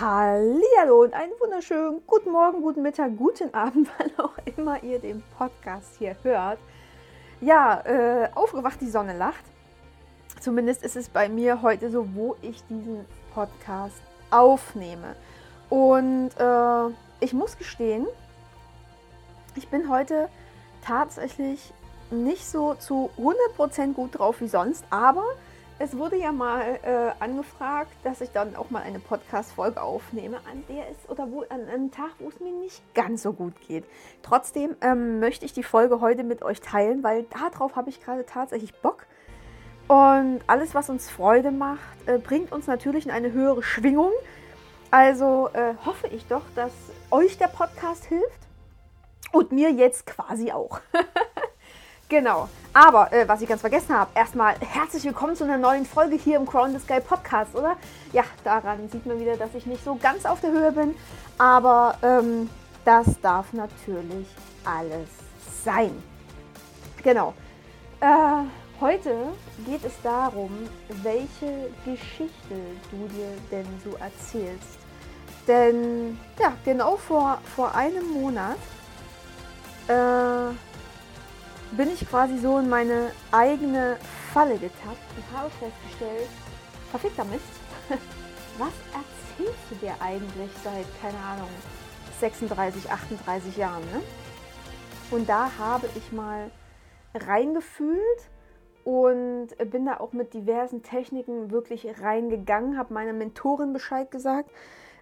[0.00, 5.22] Hallo und einen wunderschönen guten Morgen, guten Mittag, guten Abend, wann auch immer ihr den
[5.36, 6.58] Podcast hier hört.
[7.42, 9.44] Ja, äh, aufgewacht, die Sonne lacht.
[10.40, 15.16] Zumindest ist es bei mir heute so, wo ich diesen Podcast aufnehme.
[15.68, 18.06] Und äh, ich muss gestehen,
[19.54, 20.30] ich bin heute
[20.82, 21.74] tatsächlich
[22.10, 25.24] nicht so zu 100% gut drauf wie sonst, aber
[25.80, 30.62] es wurde ja mal äh, angefragt, dass ich dann auch mal eine Podcast-Folge aufnehme, an
[30.68, 33.86] der es oder wo an einem Tag, wo es mir nicht ganz so gut geht.
[34.22, 38.26] Trotzdem ähm, möchte ich die Folge heute mit euch teilen, weil darauf habe ich gerade
[38.26, 39.06] tatsächlich Bock.
[39.88, 44.12] Und alles, was uns Freude macht, äh, bringt uns natürlich in eine höhere Schwingung.
[44.90, 46.72] Also äh, hoffe ich doch, dass
[47.10, 48.40] euch der Podcast hilft
[49.32, 50.80] und mir jetzt quasi auch.
[52.10, 52.48] Genau.
[52.72, 56.38] Aber, äh, was ich ganz vergessen habe, erstmal herzlich willkommen zu einer neuen Folge hier
[56.38, 57.76] im Crown the Sky Podcast, oder?
[58.12, 60.96] Ja, daran sieht man wieder, dass ich nicht so ganz auf der Höhe bin.
[61.38, 62.50] Aber ähm,
[62.84, 64.26] das darf natürlich
[64.64, 65.08] alles
[65.64, 66.02] sein.
[67.04, 67.32] Genau.
[68.00, 68.42] Äh,
[68.80, 69.14] heute
[69.64, 70.50] geht es darum,
[71.04, 72.56] welche Geschichte
[72.90, 74.80] du dir denn so erzählst.
[75.46, 78.58] Denn, ja, genau vor, vor einem Monat
[79.86, 80.52] äh,
[81.76, 83.96] bin ich quasi so in meine eigene
[84.32, 86.28] Falle getappt und habe festgestellt,
[86.90, 87.44] verfickter Mist,
[88.58, 91.48] was erzählst du dir eigentlich seit, keine Ahnung,
[92.20, 94.02] 36, 38 Jahren, ne?
[95.10, 96.50] Und da habe ich mal
[97.14, 98.30] reingefühlt
[98.84, 104.50] und bin da auch mit diversen Techniken wirklich reingegangen, habe meiner Mentorin Bescheid gesagt,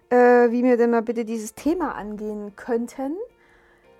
[0.09, 3.15] äh, wie wir denn mal bitte dieses Thema angehen könnten.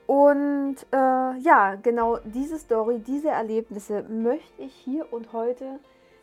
[0.10, 5.80] Und äh, ja, genau diese Story, diese Erlebnisse möchte ich hier und heute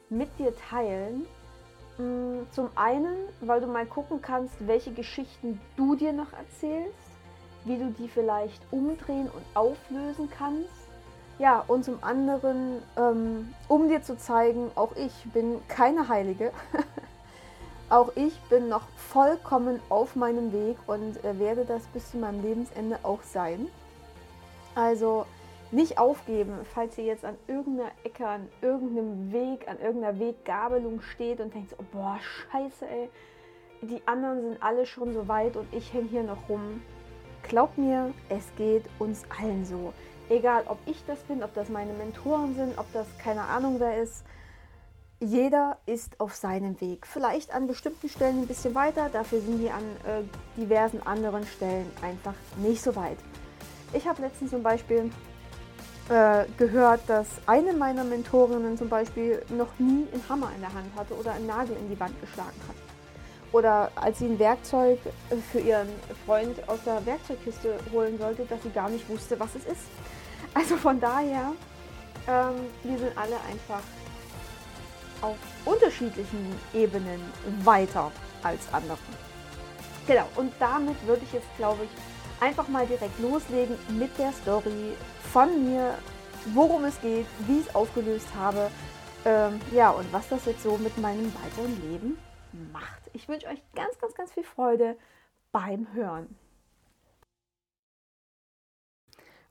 [0.09, 1.25] mit dir teilen.
[1.97, 6.99] Mm, zum einen, weil du mal gucken kannst, welche Geschichten du dir noch erzählst,
[7.65, 10.89] wie du die vielleicht umdrehen und auflösen kannst.
[11.39, 16.51] Ja, und zum anderen, ähm, um dir zu zeigen, auch ich bin keine Heilige.
[17.89, 22.43] Auch ich bin noch vollkommen auf meinem Weg und äh, werde das bis zu meinem
[22.43, 23.69] Lebensende auch sein.
[24.75, 25.25] Also
[25.71, 31.41] nicht aufgeben, falls ihr jetzt an irgendeiner Ecke, an irgendeinem Weg, an irgendeiner Weggabelung steht
[31.41, 33.09] und denkt, oh, boah, scheiße, ey,
[33.83, 36.83] die anderen sind alle schon so weit und ich hänge hier noch rum.
[37.43, 39.93] Glaubt mir, es geht uns allen so.
[40.29, 44.03] Egal, ob ich das bin, ob das meine Mentoren sind, ob das keine Ahnung wer
[44.03, 44.25] ist.
[45.19, 47.06] Jeder ist auf seinem Weg.
[47.06, 50.22] Vielleicht an bestimmten Stellen ein bisschen weiter, dafür sind die an äh,
[50.60, 53.16] diversen anderen Stellen einfach nicht so weit.
[53.94, 55.10] Ich habe letztens zum Beispiel
[56.10, 60.94] äh, gehört, dass eine meiner Mentorinnen zum Beispiel noch nie einen Hammer in der Hand
[60.94, 62.77] hatte oder einen Nagel in die Wand geschlagen hat.
[63.53, 64.98] Oder als sie ein Werkzeug
[65.50, 65.88] für ihren
[66.27, 69.87] Freund aus der Werkzeugkiste holen sollte, dass sie gar nicht wusste, was es ist.
[70.53, 71.53] Also von daher,
[72.28, 73.81] ähm, wir sind alle einfach
[75.22, 77.21] auf unterschiedlichen Ebenen
[77.65, 78.10] weiter
[78.43, 78.99] als andere.
[80.06, 81.91] Genau, und damit würde ich jetzt, glaube ich,
[82.41, 84.94] einfach mal direkt loslegen mit der Story
[85.32, 85.94] von mir,
[86.54, 88.71] worum es geht, wie ich es aufgelöst habe.
[89.25, 92.19] Ähm, ja, und was das jetzt so mit meinem weiteren Leben
[92.72, 93.03] macht.
[93.12, 94.97] Ich wünsche euch ganz, ganz, ganz viel Freude
[95.50, 96.37] beim Hören.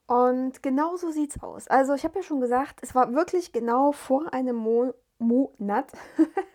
[0.07, 1.67] Und genau so sieht es aus.
[1.67, 5.91] Also ich habe ja schon gesagt, es war wirklich genau vor einem Mo Monat,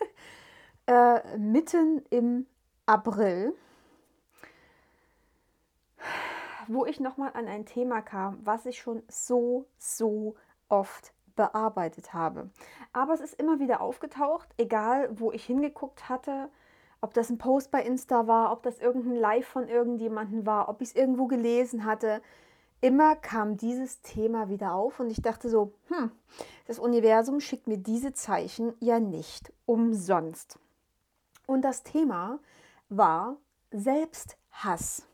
[0.87, 2.47] äh, mitten im
[2.87, 3.55] April,
[6.69, 10.37] wo ich nochmal an ein Thema kam, was ich schon so, so
[10.69, 12.51] oft bearbeitet habe.
[12.93, 16.49] Aber es ist immer wieder aufgetaucht, egal wo ich hingeguckt hatte,
[17.01, 20.83] ob das ein Post bei Insta war, ob das irgendein Live von irgendjemandem war, ob
[20.83, 22.21] ich es irgendwo gelesen hatte
[22.81, 26.11] immer kam dieses Thema wieder auf und ich dachte so, hm,
[26.67, 30.59] das Universum schickt mir diese Zeichen ja nicht umsonst.
[31.47, 32.39] Und das Thema
[32.89, 33.37] war
[33.71, 35.07] Selbsthass.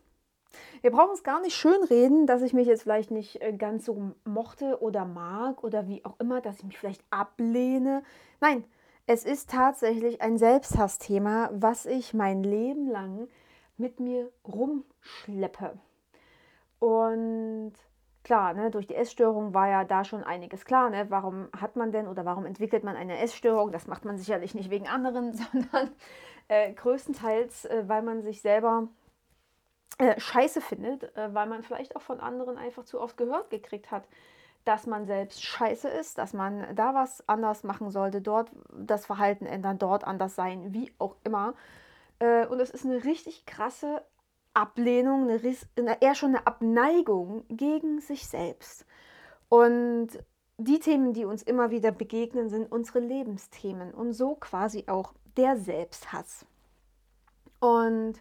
[0.81, 4.13] Wir brauchen es gar nicht schönreden, dass ich mich jetzt vielleicht nicht äh, ganz so
[4.25, 8.03] mochte oder mag oder wie auch immer, dass ich mich vielleicht ablehne.
[8.41, 8.65] Nein,
[9.07, 13.29] es ist tatsächlich ein Selbsthassthema, was ich mein Leben lang
[13.77, 15.79] mit mir rumschleppe.
[16.79, 17.73] Und
[18.25, 20.91] klar, ne, durch die Essstörung war ja da schon einiges klar.
[20.91, 21.07] Ne?
[21.11, 23.73] Warum hat man denn oder warum entwickelt man eine Essstörung?
[23.73, 25.91] Das macht man sicherlich nicht wegen anderen, sondern
[26.49, 28.89] äh, größtenteils, äh, weil man sich selber
[29.99, 33.91] äh, scheiße findet, äh, weil man vielleicht auch von anderen einfach zu oft gehört gekriegt
[33.91, 34.07] hat,
[34.65, 39.47] dass man selbst scheiße ist, dass man da was anders machen sollte, dort das Verhalten
[39.47, 41.55] ändern, dort anders sein, wie auch immer.
[42.19, 44.03] Äh, und es ist eine richtig krasse
[44.57, 48.87] Ablehnung, eine, eher schon eine Abneigung gegen sich selbst.
[49.49, 50.09] Und
[50.57, 55.59] die Themen, die uns immer wieder begegnen, sind unsere Lebensthemen und so quasi auch der
[55.59, 56.47] Selbsthass.
[57.61, 58.15] Und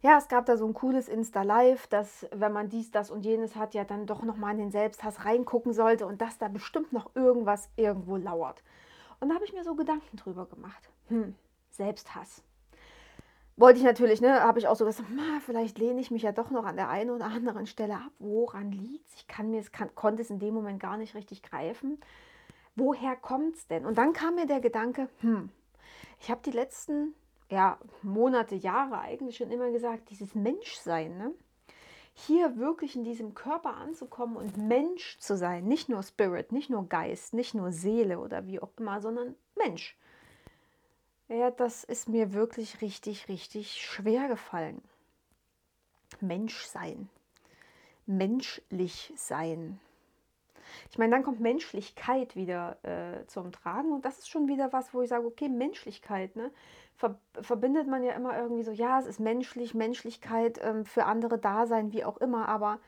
[0.00, 3.54] ja, es gab da so ein cooles Insta-Live, dass wenn man dies, das und jenes
[3.54, 7.14] hat, ja dann doch nochmal in den Selbsthass reingucken sollte und dass da bestimmt noch
[7.14, 8.62] irgendwas irgendwo lauert.
[9.20, 10.90] Und da habe ich mir so Gedanken drüber gemacht.
[11.08, 11.34] Hm,
[11.70, 12.42] Selbsthass
[13.56, 15.08] wollte ich natürlich, ne, habe ich auch so gesagt,
[15.44, 18.12] vielleicht lehne ich mich ja doch noch an der einen oder anderen Stelle ab.
[18.18, 19.14] Woran liegt es?
[19.14, 22.00] Ich kann mir, es kann, konnte es in dem Moment gar nicht richtig greifen.
[22.76, 23.86] Woher kommt es denn?
[23.86, 25.50] Und dann kam mir der Gedanke, hm,
[26.20, 27.14] ich habe die letzten
[27.50, 31.32] ja, Monate, Jahre eigentlich schon immer gesagt, dieses Menschsein, ne?
[32.14, 36.88] hier wirklich in diesem Körper anzukommen und Mensch zu sein, nicht nur Spirit, nicht nur
[36.88, 39.96] Geist, nicht nur Seele oder wie auch immer, sondern Mensch.
[41.28, 44.82] Ja, das ist mir wirklich richtig, richtig schwer gefallen.
[46.20, 47.08] Mensch sein.
[48.06, 49.80] Menschlich sein.
[50.90, 54.92] Ich meine, dann kommt Menschlichkeit wieder äh, zum Tragen und das ist schon wieder was,
[54.92, 56.50] wo ich sage, okay, Menschlichkeit, ne?
[56.96, 61.38] Ver verbindet man ja immer irgendwie so, ja, es ist menschlich, Menschlichkeit ähm, für andere
[61.38, 62.78] da sein, wie auch immer, aber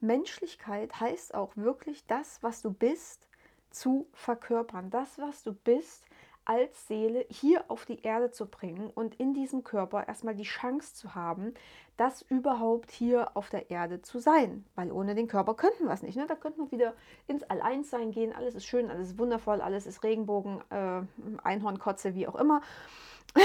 [0.00, 3.26] Menschlichkeit heißt auch wirklich das, was du bist,
[3.70, 4.90] zu verkörpern.
[4.90, 6.04] Das, was du bist,
[6.48, 10.94] als Seele hier auf die Erde zu bringen und in diesem Körper erstmal die Chance
[10.94, 11.52] zu haben,
[11.98, 14.64] das überhaupt hier auf der Erde zu sein.
[14.74, 16.16] Weil ohne den Körper könnten wir es nicht.
[16.16, 16.26] Ne?
[16.26, 16.94] Da könnten wir wieder
[17.26, 18.32] ins Alleinssein gehen.
[18.32, 21.02] Alles ist schön, alles ist wundervoll, alles ist Regenbogen, äh,
[21.42, 22.62] Einhornkotze, wie auch immer.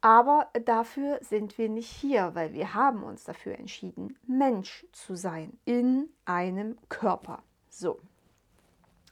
[0.00, 5.58] Aber dafür sind wir nicht hier, weil wir haben uns dafür entschieden, Mensch zu sein
[5.64, 7.42] in einem Körper.
[7.70, 7.98] So.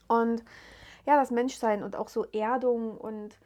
[0.07, 0.43] Und
[1.05, 3.37] ja, das Menschsein und auch so Erdung und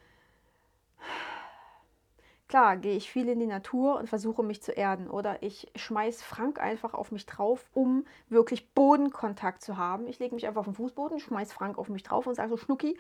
[2.48, 6.24] klar, gehe ich viel in die Natur und versuche mich zu erden oder ich schmeiß
[6.24, 10.08] Frank einfach auf mich drauf, um wirklich Bodenkontakt zu haben.
[10.08, 12.58] Ich lege mich einfach auf den Fußboden, schmeiß Frank auf mich drauf und sage so,
[12.58, 12.98] Schnucki,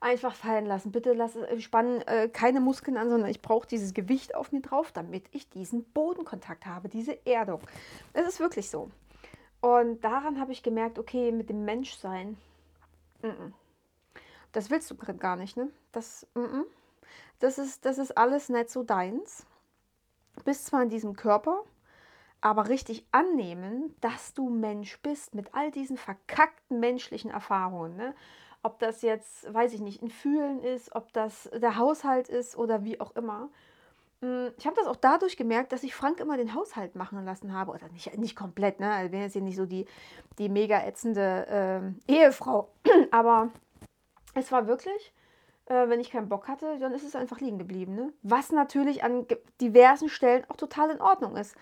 [0.00, 0.92] einfach fallen lassen.
[0.92, 4.60] Bitte lass, äh, spannen äh, keine Muskeln an, sondern ich brauche dieses Gewicht auf mir
[4.60, 7.60] drauf, damit ich diesen Bodenkontakt habe, diese Erdung.
[8.12, 8.90] Es ist wirklich so.
[9.62, 12.36] Und daran habe ich gemerkt, okay, mit dem Menschsein,
[13.22, 13.52] mm -mm
[14.56, 15.68] das willst du gar nicht, ne?
[15.92, 16.64] Das, mm -mm.
[17.40, 19.44] das, ist, das ist alles nicht so deins.
[20.46, 21.62] Bist zwar in diesem Körper,
[22.40, 27.96] aber richtig annehmen, dass du Mensch bist mit all diesen verkackten menschlichen Erfahrungen.
[27.96, 28.14] Ne?
[28.62, 32.82] Ob das jetzt, weiß ich nicht, ein Fühlen ist, ob das der Haushalt ist oder
[32.82, 33.50] wie auch immer.
[34.22, 37.52] Mm, ich habe das auch dadurch gemerkt, dass ich Frank immer den Haushalt machen lassen
[37.52, 37.72] habe.
[37.72, 38.90] Oder nicht, nicht komplett, ne?
[38.90, 39.84] Also bin jetzt hier nicht so die,
[40.38, 42.70] die mega ätzende äh, Ehefrau.
[43.10, 43.50] Aber
[44.36, 45.12] es war wirklich,
[45.66, 47.94] äh, wenn ich keinen Bock hatte, dann ist es einfach liegen geblieben.
[47.94, 48.12] Ne?
[48.22, 49.26] Was natürlich an
[49.60, 51.56] diversen Stellen auch total in Ordnung ist.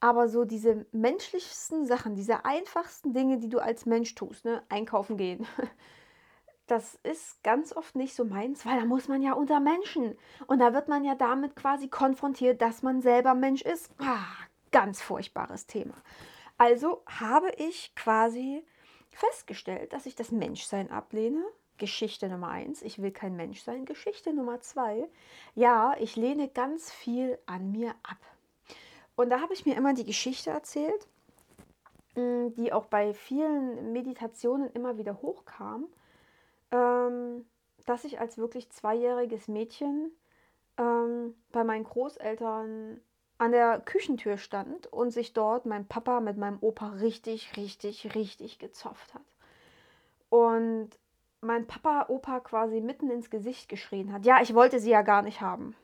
[0.00, 4.62] Aber so diese menschlichsten Sachen, diese einfachsten Dinge, die du als Mensch tust, ne?
[4.68, 5.46] einkaufen gehen,
[6.66, 10.16] das ist ganz oft nicht so meins, weil da muss man ja unter Menschen.
[10.46, 13.90] Und da wird man ja damit quasi konfrontiert, dass man selber Mensch ist.
[13.98, 14.24] Ah,
[14.72, 15.94] ganz furchtbares Thema.
[16.56, 18.64] Also habe ich quasi
[19.10, 21.44] festgestellt, dass ich das Menschsein ablehne
[21.78, 23.84] Geschichte Nummer eins, ich will kein Mensch sein.
[23.84, 25.08] Geschichte Nummer zwei,
[25.54, 28.18] ja, ich lehne ganz viel an mir ab.
[29.16, 31.08] Und da habe ich mir immer die Geschichte erzählt,
[32.16, 35.86] mm, die auch bei vielen Meditationen immer wieder hochkam,
[36.70, 37.46] ähm,
[37.86, 40.10] dass ich als wirklich zweijähriges Mädchen
[40.78, 43.00] ähm, bei meinen Großeltern
[43.38, 48.58] an der Küchentür stand und sich dort mein Papa mit meinem Opa richtig, richtig, richtig
[48.58, 49.22] gezopft hat.
[50.28, 50.90] Und
[51.44, 54.24] mein Papa, Opa quasi mitten ins Gesicht geschrien hat.
[54.24, 55.76] Ja, ich wollte sie ja gar nicht haben.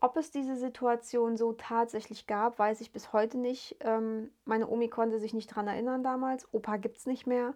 [0.00, 3.76] Ob es diese Situation so tatsächlich gab, weiß ich bis heute nicht.
[3.80, 6.46] Ähm, meine Omi konnte sich nicht daran erinnern damals.
[6.52, 7.54] Opa gibt es nicht mehr.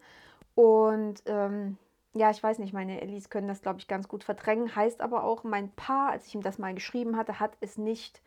[0.55, 1.77] Und ähm,
[2.15, 4.75] ja, ich weiß nicht, meine Ellis können das, glaube ich, ganz gut verdrängen.
[4.75, 8.23] Heißt aber auch, mein Paar, als ich ihm das mal geschrieben hatte, hat es nicht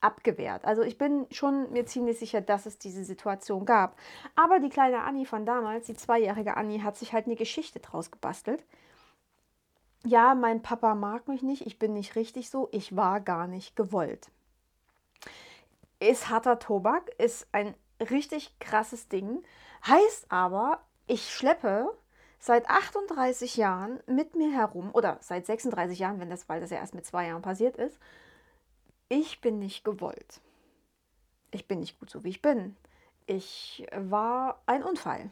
[0.00, 0.64] abgewehrt.
[0.64, 3.98] Also ich bin schon mir ziemlich sicher, dass es diese Situation gab.
[4.34, 8.10] Aber die kleine Annie von damals, die zweijährige Annie, hat sich halt eine Geschichte draus
[8.10, 8.64] gebastelt.
[10.04, 13.74] Ja, mein Papa mag mich nicht, ich bin nicht richtig so, ich war gar nicht
[13.74, 14.30] gewollt.
[15.98, 19.42] Ist harter Tobak, ist ein richtig krasses Ding,
[19.86, 21.90] heißt aber, ich schleppe
[22.38, 26.76] seit 38 Jahren mit mir herum, oder seit 36 Jahren, wenn das, weil das ja
[26.76, 27.98] erst mit zwei Jahren passiert ist,
[29.08, 30.40] ich bin nicht gewollt.
[31.50, 32.76] Ich bin nicht gut so, wie ich bin.
[33.26, 35.30] Ich war ein Unfall.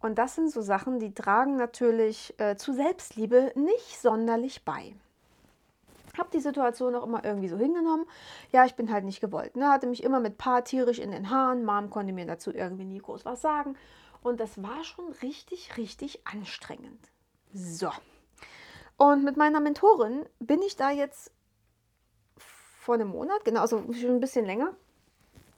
[0.00, 4.94] Und das sind so Sachen, die tragen natürlich äh, zu Selbstliebe nicht sonderlich bei.
[6.16, 8.06] Habe die Situation auch immer irgendwie so hingenommen.
[8.50, 9.56] Ja, ich bin halt nicht gewollt.
[9.56, 9.68] Ne?
[9.68, 11.64] Hatte mich immer mit Paar tierisch in den Haaren.
[11.64, 13.76] Mom konnte mir dazu irgendwie nie groß was sagen.
[14.22, 17.10] Und das war schon richtig, richtig anstrengend.
[17.52, 17.90] So.
[18.96, 21.32] Und mit meiner Mentorin bin ich da jetzt
[22.86, 24.72] vor einem Monat, genau, also schon ein bisschen länger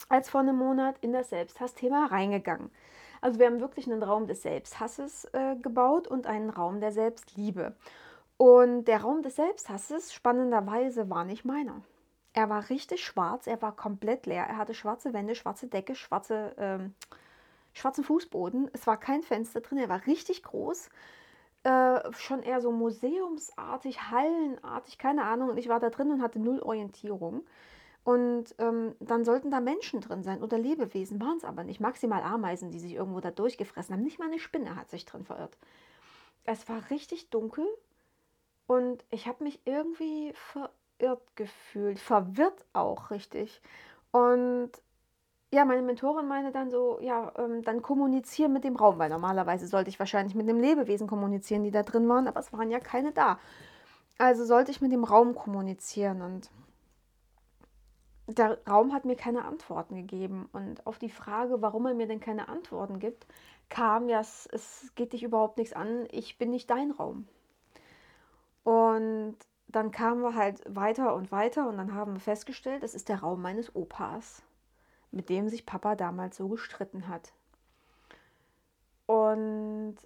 [0.08, 2.70] als vor einem Monat, in das Selbsthassthema reingegangen.
[3.20, 7.74] Also wir haben wirklich einen Raum des Selbsthasses äh, gebaut und einen Raum der Selbstliebe.
[8.38, 11.82] Und der Raum des Selbsthasses, spannenderweise, war nicht meiner.
[12.32, 14.44] Er war richtig schwarz, er war komplett leer.
[14.48, 16.94] Er hatte schwarze Wände, schwarze Decke, schwarze, ähm,
[17.74, 18.70] schwarzen Fußboden.
[18.72, 20.88] Es war kein Fenster drin, er war richtig groß.
[21.64, 25.50] Äh, schon eher so museumsartig, hallenartig, keine Ahnung.
[25.50, 27.44] Und ich war da drin und hatte null Orientierung.
[28.04, 31.80] Und ähm, dann sollten da Menschen drin sein oder Lebewesen, waren es aber nicht.
[31.80, 34.02] Maximal Ameisen, die sich irgendwo da durchgefressen haben.
[34.02, 35.58] Nicht mal eine Spinne hat sich drin verirrt.
[36.44, 37.66] Es war richtig dunkel
[38.66, 43.60] und ich habe mich irgendwie verirrt gefühlt, verwirrt auch richtig.
[44.10, 44.70] Und
[45.52, 49.66] ja, meine Mentorin meinte dann so, ja, ähm, dann kommuniziere mit dem Raum, weil normalerweise
[49.66, 52.80] sollte ich wahrscheinlich mit dem Lebewesen kommunizieren, die da drin waren, aber es waren ja
[52.80, 53.38] keine da.
[54.18, 56.50] Also sollte ich mit dem Raum kommunizieren und
[58.26, 60.48] der Raum hat mir keine Antworten gegeben.
[60.52, 63.26] Und auf die Frage, warum er mir denn keine Antworten gibt,
[63.70, 67.26] kam ja, es, es geht dich überhaupt nichts an, ich bin nicht dein Raum.
[68.64, 69.36] Und
[69.68, 73.20] dann kamen wir halt weiter und weiter und dann haben wir festgestellt, das ist der
[73.20, 74.42] Raum meines Opas,
[75.10, 77.32] mit dem sich Papa damals so gestritten hat.
[79.06, 79.96] Und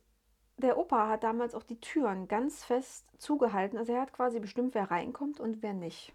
[0.58, 3.78] der Opa hat damals auch die Türen ganz fest zugehalten.
[3.78, 6.12] Also er hat quasi bestimmt, wer reinkommt und wer nicht.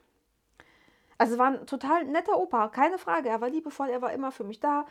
[1.17, 3.29] Also war ein total netter Opa, keine Frage.
[3.29, 4.85] Er war liebevoll, er war immer für mich da.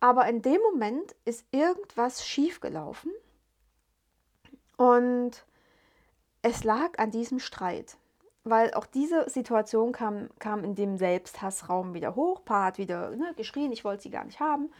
[0.00, 3.12] Aber in dem Moment ist irgendwas schiefgelaufen.
[4.76, 5.44] Und
[6.42, 7.96] es lag an diesem Streit,
[8.50, 12.44] weil auch diese Situation kam, kam in dem Selbsthassraum wieder hoch.
[12.44, 14.70] Pa hat wieder ne, geschrien, ich wollte sie gar nicht haben.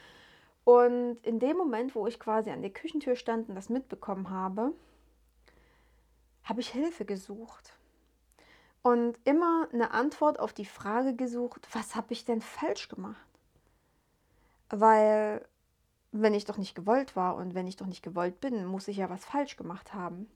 [0.64, 4.72] Und in dem Moment, wo ich quasi an der Küchentür stand und das mitbekommen habe,
[6.44, 7.72] habe ich Hilfe gesucht.
[8.82, 13.26] Und immer eine Antwort auf die Frage gesucht, was habe ich denn falsch gemacht?
[14.70, 15.44] Weil
[16.12, 18.98] wenn ich doch nicht gewollt war und wenn ich doch nicht gewollt bin, muss ich
[18.98, 20.30] ja was falsch gemacht haben.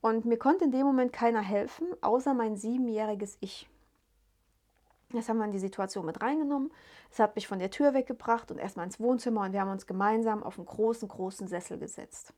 [0.00, 3.68] Und mir konnte in dem Moment keiner helfen, außer mein siebenjähriges Ich.
[5.12, 6.70] Das haben wir in die Situation mit reingenommen.
[7.10, 9.86] Es hat mich von der Tür weggebracht und erstmal ins Wohnzimmer und wir haben uns
[9.86, 12.34] gemeinsam auf einen großen, großen Sessel gesetzt.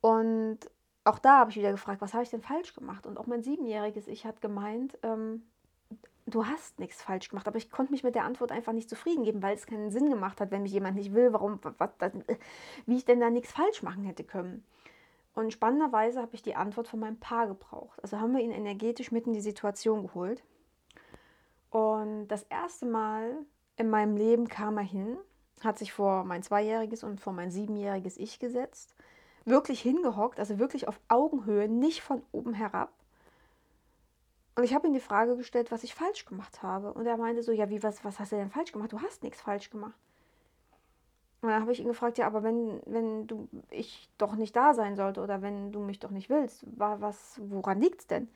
[0.00, 0.58] Und
[1.04, 3.06] auch da habe ich wieder gefragt, was habe ich denn falsch gemacht?
[3.06, 5.42] Und auch mein siebenjähriges Ich hat gemeint, ähm,
[6.26, 7.48] du hast nichts falsch gemacht.
[7.48, 10.10] Aber ich konnte mich mit der Antwort einfach nicht zufrieden geben, weil es keinen Sinn
[10.10, 11.90] gemacht hat, wenn mich jemand nicht will, warum, was,
[12.86, 14.64] wie ich denn da nichts falsch machen hätte können.
[15.38, 18.02] Und spannenderweise habe ich die Antwort von meinem Paar gebraucht.
[18.02, 20.42] Also haben wir ihn energetisch mit in die Situation geholt.
[21.70, 25.16] Und das erste Mal in meinem Leben kam er hin,
[25.62, 28.96] hat sich vor mein zweijähriges und vor mein siebenjähriges Ich gesetzt,
[29.44, 32.92] wirklich hingehockt, also wirklich auf Augenhöhe, nicht von oben herab.
[34.56, 36.92] Und ich habe ihm die Frage gestellt, was ich falsch gemacht habe.
[36.92, 38.90] Und er meinte so, ja, wie, was, was hast du denn falsch gemacht?
[38.90, 40.00] Du hast nichts falsch gemacht.
[41.40, 44.74] Und dann habe ich ihn gefragt, ja, aber wenn, wenn du ich doch nicht da
[44.74, 48.28] sein sollte oder wenn du mich doch nicht willst, war was, woran liegt es denn?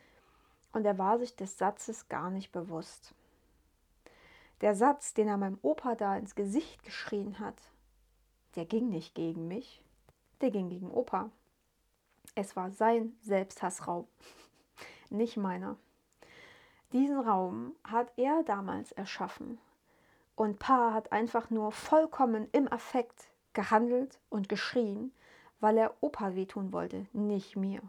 [0.73, 3.15] Und er war sich des Satzes gar nicht bewusst.
[4.61, 7.61] Der Satz, den er meinem Opa da ins Gesicht geschrien hat,
[8.55, 9.83] der ging nicht gegen mich,
[10.41, 11.31] der ging gegen Opa.
[12.37, 14.07] Es war sein Selbsthassraum,
[15.11, 15.77] nicht meiner.
[16.93, 19.59] Diesen Raum hat er damals erschaffen
[20.35, 25.13] und Pa hat einfach nur vollkommen im Affekt gehandelt und geschrien,
[25.61, 27.83] weil er Opa wehtun wollte, nicht mir.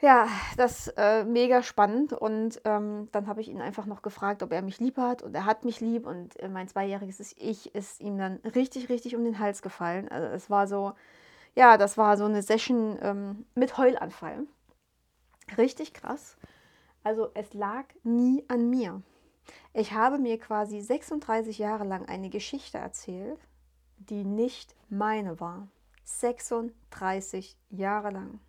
[0.00, 2.14] Ja, das äh, mega spannend.
[2.14, 5.22] Und ähm, dann habe ich ihn einfach noch gefragt, ob er mich lieb hat.
[5.22, 6.06] Und er hat mich lieb.
[6.06, 10.08] Und äh, mein zweijähriges Ich ist ihm dann richtig, richtig um den Hals gefallen.
[10.08, 10.94] Also es war so,
[11.54, 14.46] ja, das war so eine Session ähm, mit Heulanfall.
[15.58, 16.38] Richtig krass.
[17.02, 19.02] Also es lag nie an mir.
[19.72, 23.38] Ich habe mir quasi 36 Jahre lang eine Geschichte erzählt,
[23.98, 25.68] die nicht meine war.
[26.04, 28.40] 36 Jahre lang.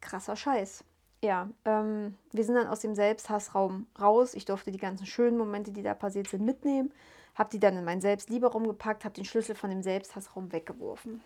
[0.00, 0.84] Krasser Scheiß.
[1.22, 4.34] Ja, ähm, wir sind dann aus dem Selbsthassraum raus.
[4.34, 6.92] Ich durfte die ganzen schönen Momente, die da passiert sind, mitnehmen.
[7.34, 11.22] Habe die dann in meinen Selbstlieberaum gepackt, habe den Schlüssel von dem Selbsthassraum weggeworfen.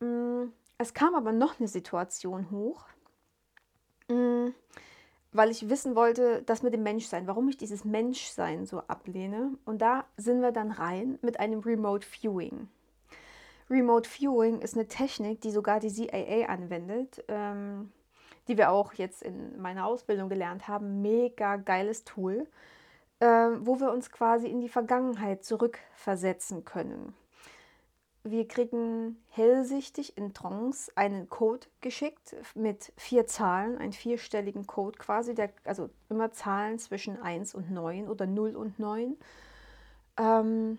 [0.00, 2.86] Mm, es kam aber noch eine Situation hoch.
[5.32, 9.52] Weil ich wissen wollte, das mit dem Menschsein, warum ich dieses Menschsein so ablehne.
[9.64, 12.68] Und da sind wir dann rein mit einem Remote Viewing.
[13.68, 17.22] Remote Viewing ist eine Technik, die sogar die CIA anwendet.
[17.28, 17.92] Ähm,
[18.48, 21.02] die wir auch jetzt in meiner Ausbildung gelernt haben.
[21.02, 22.46] Mega geiles Tool,
[23.20, 27.14] äh, wo wir uns quasi in die Vergangenheit zurückversetzen können.
[28.24, 35.34] Wir kriegen hellsichtig in Trance einen Code geschickt mit vier Zahlen, einen vierstelligen Code quasi,
[35.34, 39.16] der, also immer Zahlen zwischen 1 und 9 oder 0 und 9.
[40.18, 40.78] Ähm,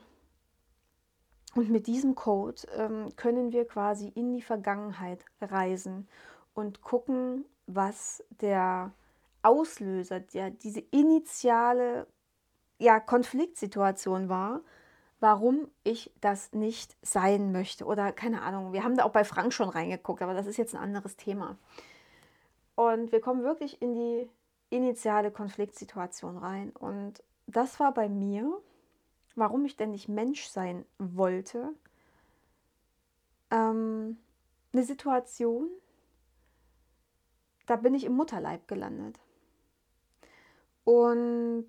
[1.55, 6.07] und mit diesem Code ähm, können wir quasi in die Vergangenheit reisen
[6.53, 8.91] und gucken, was der
[9.41, 12.05] Auslöser, der, diese initiale
[12.77, 14.61] ja, Konfliktsituation war,
[15.19, 17.85] warum ich das nicht sein möchte.
[17.85, 20.75] Oder keine Ahnung, wir haben da auch bei Frank schon reingeguckt, aber das ist jetzt
[20.75, 21.57] ein anderes Thema.
[22.75, 24.29] Und wir kommen wirklich in die
[24.69, 26.71] initiale Konfliktsituation rein.
[26.71, 28.61] Und das war bei mir,
[29.35, 31.73] warum ich denn nicht Mensch sein wollte,
[33.51, 34.17] ähm,
[34.71, 35.67] eine Situation,
[37.65, 39.19] da bin ich im Mutterleib gelandet.
[40.83, 41.67] Und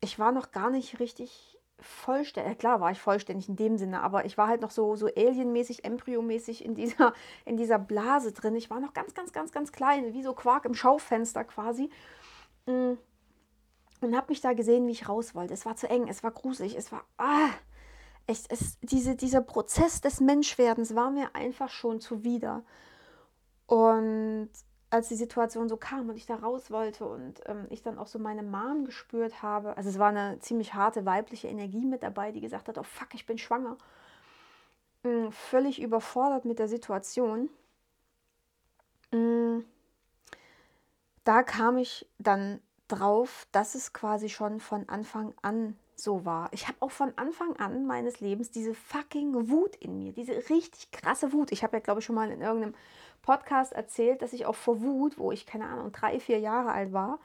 [0.00, 2.58] ich war noch gar nicht richtig vollständig.
[2.58, 5.84] Klar war ich vollständig in dem Sinne, aber ich war halt noch so, so alienmäßig,
[5.84, 7.12] embryomäßig in dieser,
[7.44, 8.56] in dieser Blase drin.
[8.56, 11.90] Ich war noch ganz, ganz, ganz, ganz klein, wie so Quark im Schaufenster quasi.
[12.66, 12.94] Mm.
[14.02, 15.54] Und habe mich da gesehen, wie ich raus wollte.
[15.54, 17.04] Es war zu eng, es war gruselig, es war.
[17.16, 17.48] Ah,
[18.26, 22.62] es, es, diese, dieser Prozess des Menschwerdens war mir einfach schon zuwider.
[23.66, 24.50] Und
[24.90, 28.06] als die Situation so kam und ich da raus wollte und ähm, ich dann auch
[28.06, 32.32] so meine Mom gespürt habe, also es war eine ziemlich harte weibliche Energie mit dabei,
[32.32, 33.76] die gesagt hat, oh fuck, ich bin schwanger.
[35.04, 37.50] Ähm, völlig überfordert mit der Situation.
[39.12, 39.64] Ähm,
[41.24, 46.48] da kam ich dann drauf, dass es quasi schon von Anfang an so war.
[46.52, 50.90] Ich habe auch von Anfang an meines Lebens diese fucking Wut in mir, diese richtig
[50.92, 51.52] krasse Wut.
[51.52, 52.74] Ich habe ja, glaube ich, schon mal in irgendeinem
[53.26, 56.92] Podcast erzählt, dass ich auch vor Wut, wo ich, keine Ahnung, drei, vier Jahre alt
[56.94, 57.18] war,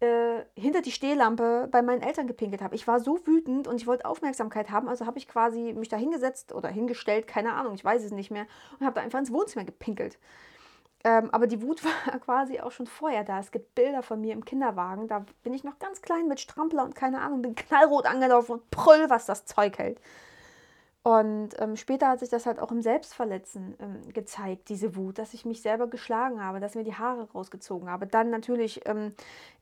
[0.00, 2.74] äh, hinter die Stehlampe bei meinen Eltern gepinkelt habe.
[2.74, 5.96] Ich war so wütend und ich wollte Aufmerksamkeit haben, also habe ich quasi mich da
[5.96, 8.46] hingesetzt oder hingestellt, keine Ahnung, ich weiß es nicht mehr,
[8.78, 10.18] und habe da einfach ins Wohnzimmer gepinkelt.
[11.04, 13.40] Ähm, aber die Wut war quasi auch schon vorher da.
[13.40, 15.08] Es gibt Bilder von mir im Kinderwagen.
[15.08, 18.70] Da bin ich noch ganz klein mit Strampler und keine Ahnung, bin knallrot angelaufen und
[18.70, 20.00] prüll, was das Zeug hält.
[21.04, 25.34] Und ähm, später hat sich das halt auch im Selbstverletzen ähm, gezeigt, diese Wut, dass
[25.34, 28.06] ich mich selber geschlagen habe, dass mir die Haare rausgezogen habe.
[28.06, 29.12] Dann natürlich ähm,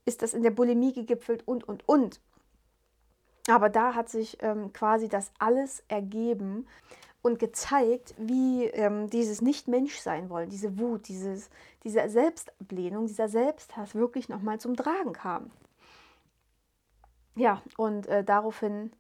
[0.04, 2.20] ist das in der Bulimie gegipfelt und, und, und.
[3.48, 6.66] Aber da hat sich ähm, quasi das alles ergeben
[7.22, 11.48] und gezeigt, wie ähm, dieses Nicht-Mensch-Sein wollen, diese Wut, dieses,
[11.84, 15.50] diese Selbstablehnung, dieser Selbsthass wirklich nochmal zum Tragen kam.
[17.34, 18.92] Ja, und äh, daraufhin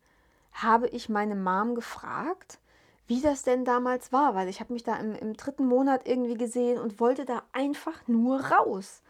[0.52, 2.58] habe ich meine Mom gefragt,
[3.06, 6.36] wie das denn damals war, weil ich habe mich da im, im dritten Monat irgendwie
[6.36, 9.02] gesehen und wollte da einfach nur raus.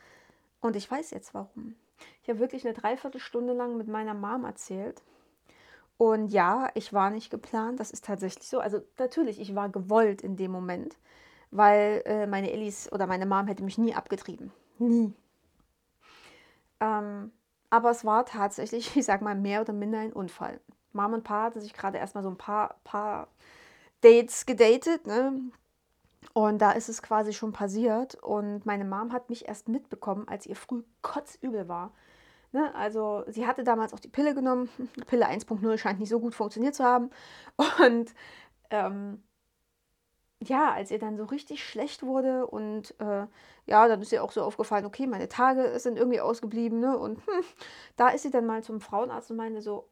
[0.60, 1.74] Und ich weiß jetzt warum.
[2.22, 5.02] Ich habe wirklich eine Dreiviertelstunde lang mit meiner Mom erzählt.
[5.98, 8.58] Und ja, ich war nicht geplant, das ist tatsächlich so.
[8.58, 10.96] Also natürlich, ich war gewollt in dem Moment,
[11.50, 14.50] weil äh, meine Ellis oder meine Mom hätte mich nie abgetrieben.
[14.78, 15.12] Nie.
[16.80, 17.32] Ähm,
[17.68, 20.60] aber es war tatsächlich, ich sag mal, mehr oder minder ein Unfall.
[20.92, 23.28] Mom und Pa hatte sich gerade erstmal so ein paar, paar
[24.00, 25.40] Dates gedatet, ne?
[26.32, 28.14] Und da ist es quasi schon passiert.
[28.16, 31.92] Und meine Mom hat mich erst mitbekommen, als ihr früh kotzübel war.
[32.52, 32.74] Ne?
[32.74, 34.68] Also sie hatte damals auch die Pille genommen.
[35.06, 37.10] Pille 1.0 scheint nicht so gut funktioniert zu haben.
[37.84, 38.14] Und
[38.70, 39.22] ähm,
[40.42, 43.26] ja, als ihr dann so richtig schlecht wurde und äh,
[43.66, 46.80] ja, dann ist ihr auch so aufgefallen, okay, meine Tage sind irgendwie ausgeblieben.
[46.80, 46.96] Ne?
[46.98, 47.44] Und hm,
[47.96, 49.89] da ist sie dann mal zum Frauenarzt und meinte so,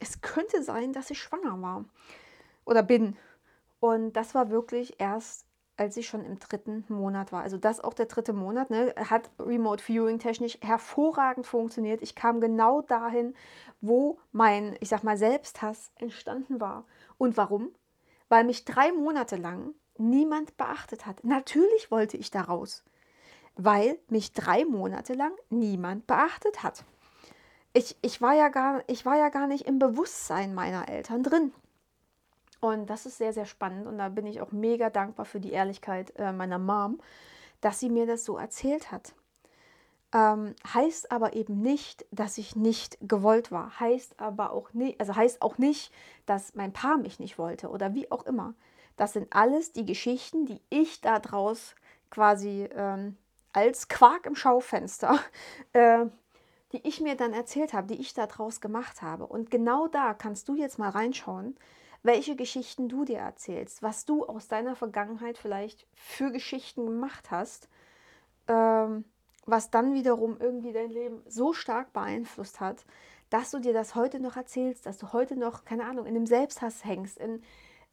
[0.00, 1.84] es könnte sein, dass ich schwanger war
[2.64, 3.16] oder bin.
[3.80, 5.46] Und das war wirklich erst,
[5.76, 7.42] als ich schon im dritten Monat war.
[7.42, 12.02] Also das auch der dritte Monat, ne, hat Remote Viewing technisch hervorragend funktioniert.
[12.02, 13.34] Ich kam genau dahin,
[13.80, 16.84] wo mein, ich sag mal, Selbsthass entstanden war.
[17.18, 17.70] Und warum?
[18.28, 21.24] Weil mich drei Monate lang niemand beachtet hat.
[21.24, 22.84] Natürlich wollte ich da raus,
[23.56, 26.84] weil mich drei Monate lang niemand beachtet hat
[27.72, 31.52] ich, ich, war ja gar, ich war ja gar nicht im Bewusstsein meiner Eltern drin.
[32.60, 33.86] Und das ist sehr, sehr spannend.
[33.86, 37.00] Und da bin ich auch mega dankbar für die Ehrlichkeit äh, meiner Mom,
[37.60, 39.14] dass sie mir das so erzählt hat.
[40.14, 43.80] Ähm, heißt aber eben nicht, dass ich nicht gewollt war.
[43.80, 45.92] Heißt aber auch nicht, also heißt auch nicht,
[46.26, 48.54] dass mein Paar mich nicht wollte oder wie auch immer.
[48.96, 51.74] Das sind alles die Geschichten, die ich da draus
[52.10, 53.16] quasi ähm,
[53.52, 55.18] als Quark im Schaufenster
[55.72, 56.06] äh,
[56.72, 59.26] die ich mir dann erzählt habe, die ich daraus gemacht habe.
[59.26, 61.56] Und genau da kannst du jetzt mal reinschauen,
[62.02, 67.68] welche Geschichten du dir erzählst, was du aus deiner Vergangenheit vielleicht für Geschichten gemacht hast,
[68.48, 69.04] ähm,
[69.46, 72.84] was dann wiederum irgendwie dein Leben so stark beeinflusst hat,
[73.30, 76.26] dass du dir das heute noch erzählst, dass du heute noch, keine Ahnung, in einem
[76.26, 77.42] Selbsthass hängst, in,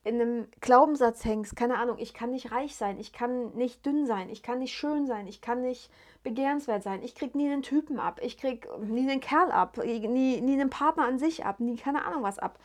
[0.04, 4.06] in einem Glaubenssatz hängst, keine Ahnung, ich kann nicht reich sein, ich kann nicht dünn
[4.06, 5.92] sein, ich kann nicht schön sein, ich kann nicht
[6.24, 10.42] begehrenswert sein, ich krieg nie einen Typen ab, ich krieg nie einen Kerl ab, nie,
[10.42, 12.60] nie einen Partner an sich ab, nie keine Ahnung was ab.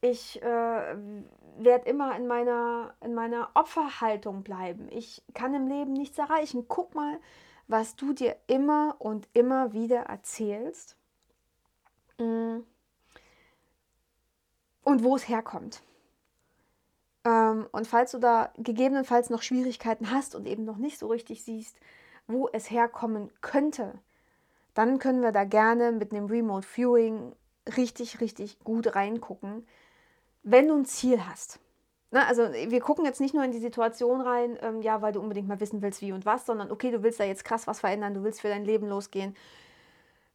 [0.00, 0.96] Ich äh,
[1.58, 4.88] werde immer in meiner, in meiner Opferhaltung bleiben.
[4.90, 6.66] Ich kann im Leben nichts erreichen.
[6.68, 7.18] Guck mal,
[7.66, 10.96] was du dir immer und immer wieder erzählst
[12.18, 12.58] mm.
[14.84, 15.82] und wo es herkommt.
[17.26, 21.42] Ähm, und falls du da gegebenenfalls noch Schwierigkeiten hast und eben noch nicht so richtig
[21.42, 21.76] siehst,
[22.28, 23.94] wo es herkommen könnte,
[24.74, 27.34] dann können wir da gerne mit einem Remote Viewing
[27.76, 29.66] richtig, richtig gut reingucken,
[30.44, 31.58] wenn du ein Ziel hast.
[32.12, 35.12] Na, ne, also wir gucken jetzt nicht nur in die Situation rein, ähm, ja, weil
[35.12, 37.66] du unbedingt mal wissen willst, wie und was, sondern okay, du willst da jetzt krass
[37.66, 39.34] was verändern, du willst für dein Leben losgehen.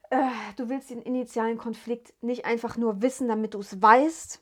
[0.10, 0.18] Äh,
[0.58, 4.42] du willst den initialen Konflikt nicht einfach nur wissen, damit du es weißt,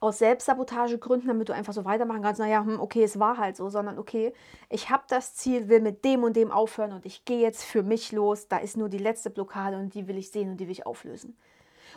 [0.00, 3.70] aus Selbstsabotagegründen, damit du einfach so weitermachen kannst, naja, hm, okay, es war halt so,
[3.70, 4.32] sondern okay,
[4.68, 7.82] ich habe das Ziel, will mit dem und dem aufhören und ich gehe jetzt für
[7.82, 10.66] mich los, da ist nur die letzte Blockade und die will ich sehen und die
[10.66, 11.36] will ich auflösen.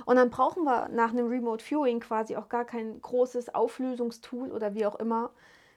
[0.05, 4.73] Und dann brauchen wir nach einem Remote Viewing quasi auch gar kein großes Auflösungstool oder
[4.73, 5.31] wie auch immer,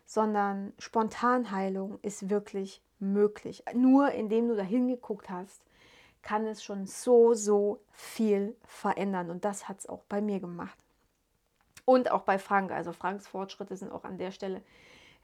[0.04, 3.64] sondern Spontanheilung ist wirklich möglich.
[3.74, 5.62] Nur indem du da hingeguckt hast,
[6.22, 9.30] kann es schon so, so viel verändern.
[9.30, 10.78] Und das hat es auch bei mir gemacht.
[11.84, 12.72] Und auch bei Frank.
[12.72, 14.62] Also Franks Fortschritte sind auch an der Stelle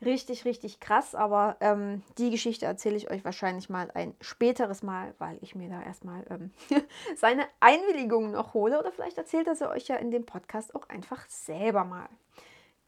[0.02, 1.14] richtig, richtig krass.
[1.14, 5.68] Aber ähm, die Geschichte erzähle ich euch wahrscheinlich mal ein späteres Mal, weil ich mir
[5.68, 6.50] da erstmal ähm,
[7.16, 8.78] seine Einwilligung noch hole.
[8.78, 12.08] Oder vielleicht erzählt er sie euch ja in dem Podcast auch einfach selber mal.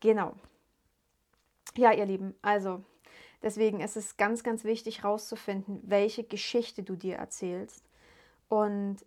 [0.00, 0.34] Genau.
[1.76, 2.82] Ja, ihr Lieben, also
[3.42, 7.84] deswegen ist es ganz, ganz wichtig herauszufinden, welche Geschichte du dir erzählst
[8.48, 8.98] und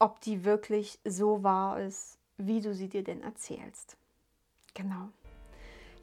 [0.00, 3.96] ob die wirklich so wahr ist, wie du sie dir denn erzählst.
[4.78, 5.08] Genau.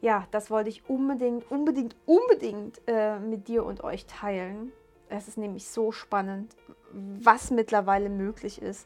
[0.01, 4.73] Ja, das wollte ich unbedingt, unbedingt, unbedingt äh, mit dir und euch teilen.
[5.07, 6.53] Es ist nämlich so spannend,
[6.91, 8.85] was mittlerweile möglich ist,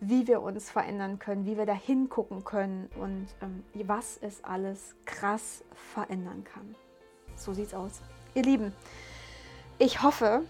[0.00, 4.96] wie wir uns verändern können, wie wir da hingucken können und ähm, was es alles
[5.04, 6.74] krass verändern kann.
[7.34, 8.00] So sieht's aus.
[8.34, 8.72] Ihr Lieben,
[9.78, 10.44] ich hoffe,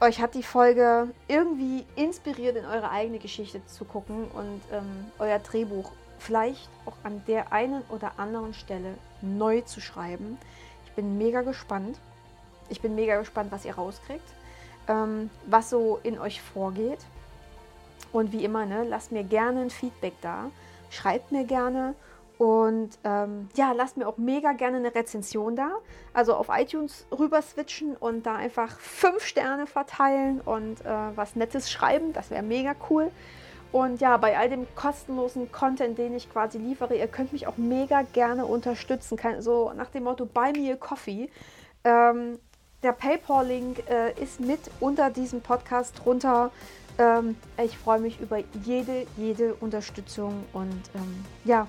[0.00, 5.40] euch hat die Folge irgendwie inspiriert, in eure eigene Geschichte zu gucken und ähm, euer
[5.40, 5.90] Drehbuch
[6.22, 10.38] vielleicht auch an der einen oder anderen Stelle neu zu schreiben.
[10.86, 11.98] Ich bin mega gespannt.
[12.68, 14.28] Ich bin mega gespannt, was ihr rauskriegt,
[14.88, 17.00] ähm, was so in euch vorgeht.
[18.12, 20.50] Und wie immer, ne, lasst mir gerne ein Feedback da.
[20.90, 21.94] Schreibt mir gerne
[22.38, 25.70] und ähm, ja, lasst mir auch mega gerne eine Rezension da.
[26.12, 31.70] Also auf iTunes rüber switchen und da einfach fünf Sterne verteilen und äh, was Nettes
[31.70, 32.12] schreiben.
[32.12, 33.10] Das wäre mega cool.
[33.72, 37.56] Und ja, bei all dem kostenlosen Content, den ich quasi liefere, ihr könnt mich auch
[37.56, 39.18] mega gerne unterstützen.
[39.40, 41.30] So nach dem Motto Buy Me a Coffee.
[41.82, 42.38] Ähm,
[42.82, 46.50] der PayPal-Link äh, ist mit unter diesem Podcast drunter.
[46.98, 51.66] Ähm, ich freue mich über jede, jede Unterstützung und ähm, ja,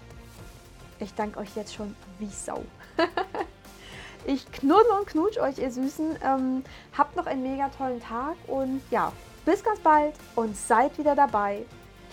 [0.99, 2.63] ich danke euch jetzt schon wie Sau.
[4.25, 6.17] ich knuddel und knutsch euch, ihr Süßen.
[6.21, 6.63] Ähm,
[6.97, 9.13] habt noch einen mega tollen Tag und ja,
[9.45, 11.63] bis ganz bald und seid wieder dabei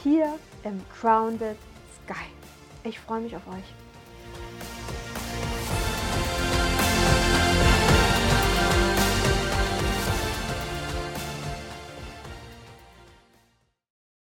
[0.03, 1.57] hier im Grounded
[2.05, 2.27] Sky.
[2.85, 3.80] Ich freue mich auf euch.